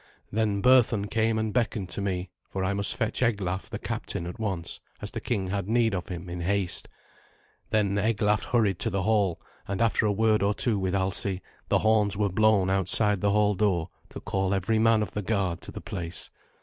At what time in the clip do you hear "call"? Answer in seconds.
14.19-14.55